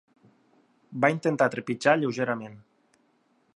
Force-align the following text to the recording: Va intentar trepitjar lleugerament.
Va 1.03 1.11
intentar 1.15 1.49
trepitjar 1.57 1.95
lleugerament. 2.01 2.59